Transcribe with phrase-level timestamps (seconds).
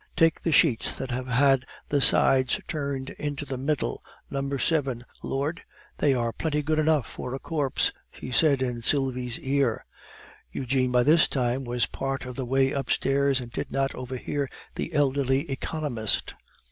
[0.15, 5.03] "Take the sheets that have had the sides turned into the middle, number 7.
[5.21, 5.61] Lord!
[5.99, 9.85] they are plenty good enough for a corpse," she said in Sylvie's ear.
[10.51, 14.91] Eugene, by this time, was part of the way upstairs, and did not overhear the
[14.91, 16.33] elderly economist.